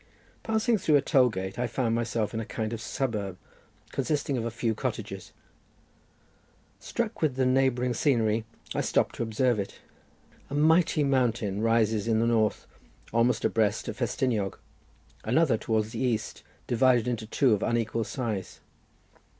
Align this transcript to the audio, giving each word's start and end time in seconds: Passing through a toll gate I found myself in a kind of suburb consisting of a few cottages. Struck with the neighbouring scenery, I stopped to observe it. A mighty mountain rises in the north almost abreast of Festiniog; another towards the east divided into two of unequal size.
Passing 0.41 0.79
through 0.79 0.95
a 0.95 1.01
toll 1.03 1.29
gate 1.29 1.59
I 1.59 1.67
found 1.67 1.93
myself 1.93 2.33
in 2.33 2.39
a 2.39 2.43
kind 2.45 2.73
of 2.73 2.81
suburb 2.81 3.37
consisting 3.91 4.35
of 4.35 4.43
a 4.45 4.49
few 4.49 4.73
cottages. 4.73 5.31
Struck 6.79 7.21
with 7.21 7.35
the 7.35 7.45
neighbouring 7.45 7.93
scenery, 7.93 8.43
I 8.73 8.81
stopped 8.81 9.13
to 9.17 9.21
observe 9.21 9.59
it. 9.59 9.77
A 10.49 10.55
mighty 10.55 11.03
mountain 11.03 11.61
rises 11.61 12.07
in 12.07 12.19
the 12.19 12.25
north 12.25 12.65
almost 13.13 13.45
abreast 13.45 13.87
of 13.89 13.95
Festiniog; 13.97 14.57
another 15.23 15.55
towards 15.55 15.91
the 15.91 15.99
east 15.99 16.41
divided 16.65 17.07
into 17.07 17.27
two 17.27 17.53
of 17.53 17.61
unequal 17.61 18.03
size. 18.03 18.59